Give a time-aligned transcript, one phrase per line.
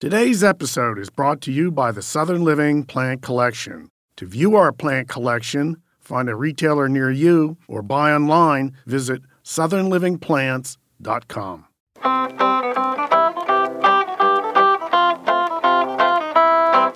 [0.00, 3.90] Today's episode is brought to you by the Southern Living Plant Collection.
[4.16, 11.66] To view our plant collection, find a retailer near you, or buy online, visit southernlivingplants.com.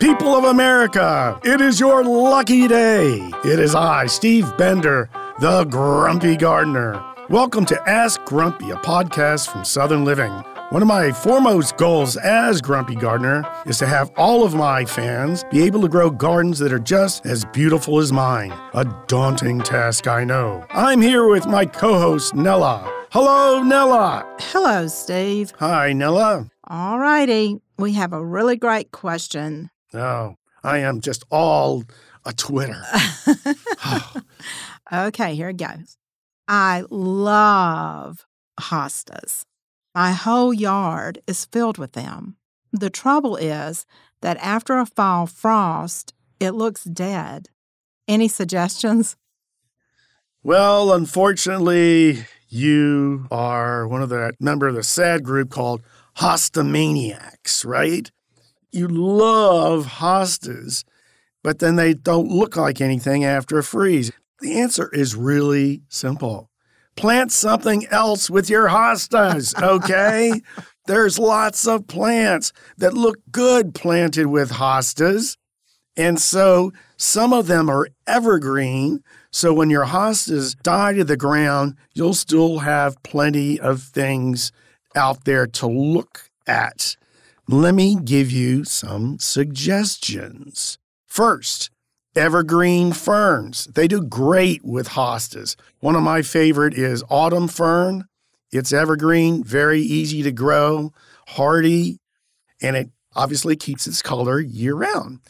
[0.00, 3.30] People of America, it is your lucky day.
[3.44, 5.08] It is I, Steve Bender,
[5.38, 7.00] the Grumpy Gardener.
[7.30, 10.42] Welcome to Ask Grumpy, a podcast from Southern Living.
[10.70, 15.42] One of my foremost goals as Grumpy Gardener is to have all of my fans
[15.50, 18.52] be able to grow gardens that are just as beautiful as mine.
[18.74, 20.66] A daunting task, I know.
[20.68, 22.86] I'm here with my co host, Nellah.
[23.12, 24.26] Hello, Nellah.
[24.40, 25.54] Hello, Steve.
[25.58, 26.50] Hi, Nellah.
[26.64, 27.62] All righty.
[27.78, 29.70] We have a really great question.
[29.94, 31.84] Oh, I am just all
[32.26, 32.82] a Twitter.
[34.92, 35.96] okay, here it goes.
[36.46, 38.26] I love
[38.60, 39.46] hostas.
[39.98, 42.36] My whole yard is filled with them.
[42.70, 43.84] The trouble is
[44.20, 47.48] that after a fall frost, it looks dead.
[48.06, 49.16] Any suggestions?
[50.44, 55.82] Well, unfortunately, you are one of the member of the sad group called
[56.18, 58.08] hostamaniacs, right?
[58.70, 60.84] You love hostas,
[61.42, 64.12] but then they don't look like anything after a freeze.
[64.38, 66.47] The answer is really simple.
[66.98, 70.42] Plant something else with your hostas, okay?
[70.88, 75.36] There's lots of plants that look good planted with hostas.
[75.96, 79.04] And so some of them are evergreen.
[79.30, 84.50] So when your hostas die to the ground, you'll still have plenty of things
[84.96, 86.96] out there to look at.
[87.46, 90.78] Let me give you some suggestions.
[91.06, 91.70] First,
[92.16, 93.66] evergreen ferns.
[93.66, 95.56] They do great with hostas.
[95.80, 98.04] One of my favorite is autumn fern.
[98.50, 100.92] It's evergreen, very easy to grow,
[101.28, 101.98] hardy,
[102.62, 105.20] and it obviously keeps its color year round.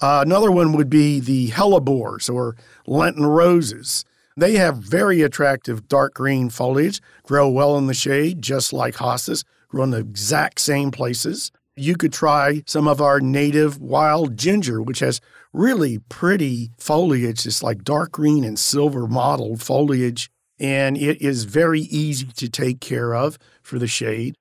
[0.00, 4.04] Uh, another one would be the hellebores or Lenten roses.
[4.36, 9.44] They have very attractive dark green foliage, grow well in the shade, just like hostas,
[9.68, 11.50] grow in the exact same places.
[11.78, 15.20] You could try some of our native wild ginger, which has
[15.52, 17.46] really pretty foliage.
[17.46, 22.80] It's like dark green and silver mottled foliage, and it is very easy to take
[22.80, 24.36] care of for the shade.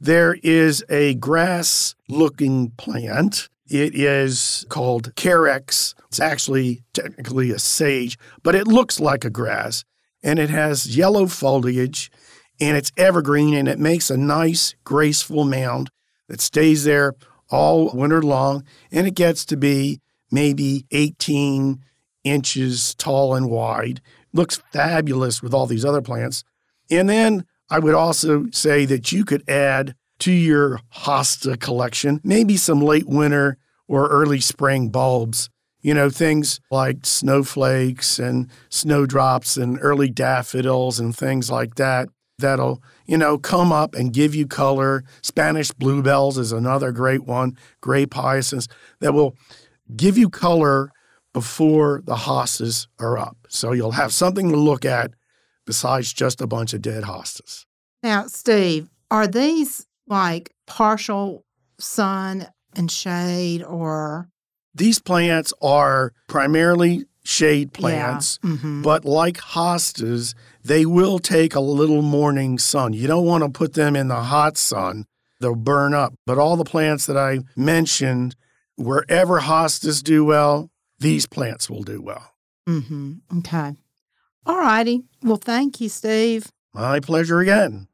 [0.00, 3.48] There is a grass looking plant.
[3.68, 5.94] It is called Carex.
[6.06, 9.84] It's actually technically a sedge, but it looks like a grass
[10.22, 12.10] and it has yellow foliage
[12.60, 15.90] and it's evergreen and it makes a nice, graceful mound
[16.28, 17.14] that stays there
[17.50, 20.00] all winter long and it gets to be
[20.30, 21.82] maybe 18
[22.24, 24.00] inches tall and wide.
[24.32, 26.44] Looks fabulous with all these other plants.
[26.90, 32.56] And then I would also say that you could add to your hosta collection maybe
[32.56, 33.56] some late winter
[33.86, 35.48] or early spring bulbs.
[35.80, 42.08] You know, things like snowflakes and snowdrops and early daffodils and things like that
[42.42, 45.04] that'll, you know, come up and give you color.
[45.22, 48.68] Spanish bluebells is another great one, grape hyacinths
[49.00, 49.36] that will
[49.96, 50.90] give you color
[51.34, 53.36] before the hostas are up.
[53.48, 55.12] So you'll have something to look at
[55.66, 57.64] besides just a bunch of dead hostas.
[58.02, 61.44] Now, Steve, are these like partial
[61.78, 64.28] sun and shade or?
[64.74, 68.50] These plants are primarily shade plants, yeah.
[68.50, 68.80] mm-hmm.
[68.80, 70.34] but like hostas,
[70.64, 72.94] they will take a little morning sun.
[72.94, 75.04] You don't want to put them in the hot sun,
[75.38, 76.14] they'll burn up.
[76.26, 78.34] But all the plants that I mentioned,
[78.76, 82.32] wherever hostas do well, these plants will do well.
[82.66, 83.38] Mm-hmm.
[83.40, 83.74] Okay.
[84.46, 85.02] All righty.
[85.22, 86.50] Well, thank you, Steve.
[86.72, 87.87] My pleasure again.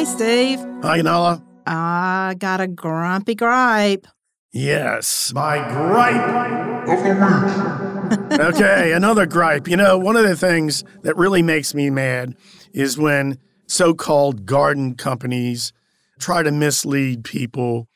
[0.00, 0.60] Hey, Steve.
[0.80, 1.44] Hi, Nellah.
[1.66, 4.06] I got a grumpy gripe.
[4.50, 8.40] Yes, my gripe of the week.
[8.40, 9.68] okay, another gripe.
[9.68, 12.34] You know, one of the things that really makes me mad
[12.72, 13.36] is when
[13.66, 15.74] so called garden companies
[16.18, 17.86] try to mislead people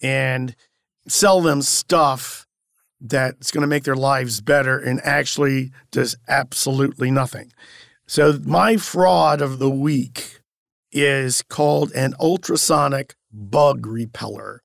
[0.00, 0.56] and
[1.08, 2.46] sell them stuff
[3.02, 7.52] that's going to make their lives better and actually does absolutely nothing.
[8.06, 10.39] So, my fraud of the week
[10.92, 14.62] is called an ultrasonic bug repeller.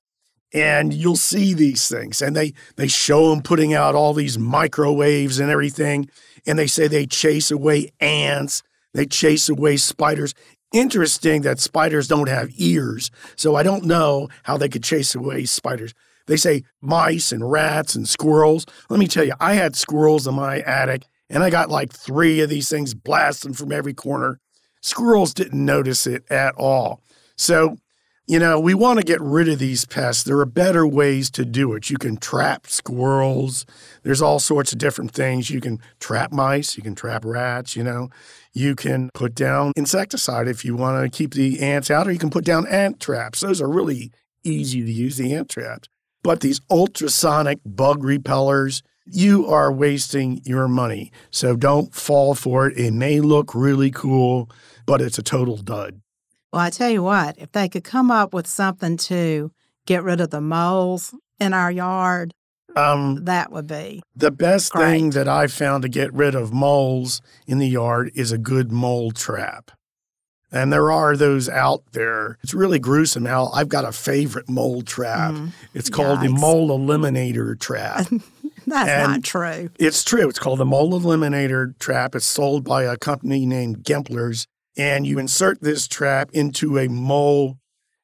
[0.54, 5.38] And you'll see these things, and they, they show them putting out all these microwaves
[5.38, 6.08] and everything.
[6.46, 8.62] And they say they chase away ants,
[8.94, 10.34] they chase away spiders.
[10.72, 15.44] interesting that spiders don't have ears, so I don't know how they could chase away
[15.44, 15.94] spiders.
[16.26, 18.66] They say mice and rats and squirrels.
[18.90, 22.40] Let me tell you, I had squirrels in my attic, and I got like three
[22.40, 24.40] of these things blasting from every corner.
[24.80, 27.02] Squirrels didn't notice it at all.
[27.36, 27.76] So,
[28.26, 30.24] you know, we want to get rid of these pests.
[30.24, 31.90] There are better ways to do it.
[31.90, 33.64] You can trap squirrels.
[34.02, 35.48] There's all sorts of different things.
[35.48, 38.10] You can trap mice, you can trap rats, you know.
[38.52, 42.18] You can put down insecticide if you want to keep the ants out, or you
[42.18, 43.40] can put down ant traps.
[43.40, 44.10] Those are really
[44.42, 45.88] easy to use, the ant traps.
[46.22, 51.12] But these ultrasonic bug repellers, you are wasting your money.
[51.30, 52.76] So don't fall for it.
[52.78, 54.50] It may look really cool,
[54.84, 56.00] but it's a total dud.
[56.52, 59.50] Well, I tell you what, if they could come up with something to
[59.86, 62.32] get rid of the moles in our yard,
[62.74, 64.02] Um, that would be.
[64.14, 68.32] the best thing that I've found to get rid of moles in the yard is
[68.32, 69.70] a good mole trap.
[70.52, 72.38] And there are those out there.
[72.42, 75.32] It's really gruesome how I've got a favorite mole trap.
[75.34, 78.06] Mm, It's called the mole eliminator trap.
[78.66, 79.70] that's And- not true.
[79.78, 80.28] It's true.
[80.28, 82.14] It's called the Mole Eliminator Trap.
[82.14, 84.46] It's sold by a company named Gempler's.
[84.76, 87.58] And you insert this trap into a mole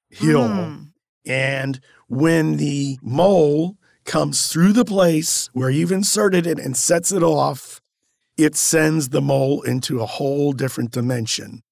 [0.09, 0.49] hill.
[0.49, 0.89] Mm.
[1.27, 7.23] And when the mole comes through the place where you've inserted it and sets it
[7.23, 7.81] off,
[8.39, 11.63] it sends the mole into a whole different dimension.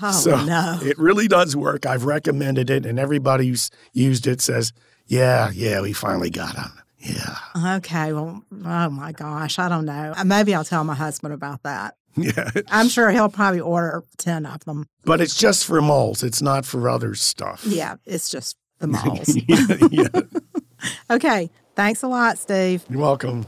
[0.00, 0.78] Oh, So, no.
[0.82, 1.84] It really does work.
[1.84, 4.72] I've recommended it, and everybody who's used it says,
[5.06, 6.70] Yeah, yeah, we finally got him.
[7.00, 7.76] Yeah.
[7.76, 8.12] Okay.
[8.12, 9.58] Well, oh my gosh.
[9.58, 10.12] I don't know.
[10.16, 11.96] Uh, Maybe I'll tell my husband about that.
[12.16, 12.50] Yeah.
[12.68, 14.86] I'm sure he'll probably order 10 of them.
[15.04, 16.22] But it's just for moles.
[16.22, 17.64] It's not for other stuff.
[17.64, 19.36] Yeah, it's just the moles.
[19.48, 20.20] yeah, yeah.
[21.10, 21.50] okay.
[21.76, 22.84] Thanks a lot, Steve.
[22.90, 23.46] You're welcome.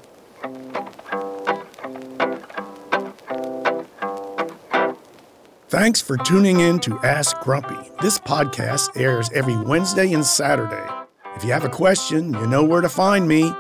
[5.69, 7.91] Thanks for tuning in to Ask Grumpy.
[8.03, 11.02] This podcast airs every Wednesday and Saturday.
[11.37, 13.53] If you have a question, you know where to find me.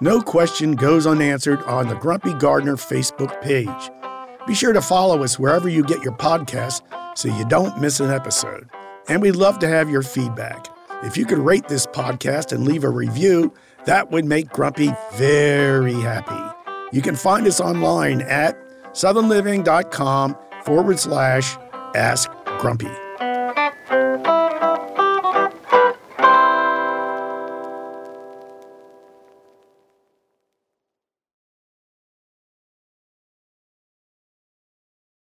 [0.00, 3.90] No question goes unanswered on the Grumpy Gardener Facebook page.
[4.46, 6.82] Be sure to follow us wherever you get your podcast
[7.16, 8.68] so you don't miss an episode.
[9.08, 10.66] And we'd love to have your feedback.
[11.02, 13.52] If you could rate this podcast and leave a review,
[13.84, 16.54] that would make Grumpy very happy.
[16.92, 18.56] You can find us online at
[18.92, 21.56] southernliving.com forward slash
[21.94, 23.03] ask grumpy.